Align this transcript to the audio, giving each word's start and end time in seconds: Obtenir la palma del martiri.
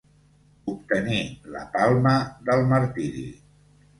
Obtenir 0.71 1.19
la 1.57 1.61
palma 1.77 2.15
del 2.47 2.65
martiri. 2.75 3.27